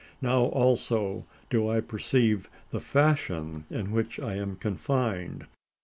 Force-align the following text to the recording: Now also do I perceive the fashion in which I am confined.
Now 0.19 0.45
also 0.45 1.27
do 1.51 1.69
I 1.69 1.79
perceive 1.79 2.49
the 2.71 2.81
fashion 2.81 3.65
in 3.69 3.91
which 3.91 4.19
I 4.19 4.33
am 4.33 4.55
confined. 4.55 5.45